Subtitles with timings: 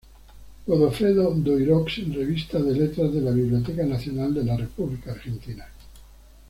[0.65, 5.67] Godofredo Daireaux, Revista de Letras de la Biblioteca Nacional de la República Argentina.